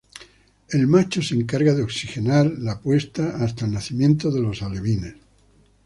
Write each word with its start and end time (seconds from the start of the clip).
El 0.71 0.87
macho 0.87 1.21
se 1.21 1.35
encarga 1.35 1.75
de 1.75 1.83
oxigenar 1.83 2.51
la 2.57 2.79
puesta 2.81 3.35
hasta 3.43 3.65
el 3.65 3.71
nacimiento 3.73 4.31
de 4.31 4.41
los 4.41 4.63
alevines. 4.63 5.13